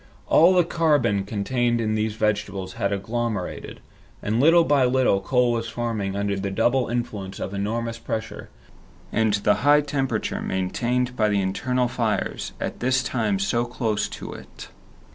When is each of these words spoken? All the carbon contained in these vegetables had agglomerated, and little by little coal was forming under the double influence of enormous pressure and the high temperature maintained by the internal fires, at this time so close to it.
All 0.25 0.55
the 0.55 0.63
carbon 0.63 1.25
contained 1.25 1.79
in 1.79 1.93
these 1.93 2.15
vegetables 2.15 2.73
had 2.73 2.91
agglomerated, 2.91 3.81
and 4.23 4.39
little 4.39 4.63
by 4.63 4.83
little 4.83 5.21
coal 5.21 5.51
was 5.51 5.69
forming 5.69 6.15
under 6.15 6.35
the 6.35 6.49
double 6.49 6.87
influence 6.87 7.39
of 7.39 7.53
enormous 7.53 7.99
pressure 7.99 8.49
and 9.11 9.35
the 9.35 9.57
high 9.61 9.81
temperature 9.81 10.41
maintained 10.41 11.15
by 11.15 11.29
the 11.29 11.39
internal 11.39 11.87
fires, 11.87 12.51
at 12.59 12.79
this 12.79 13.03
time 13.03 13.37
so 13.37 13.63
close 13.63 14.09
to 14.09 14.33
it. 14.33 14.69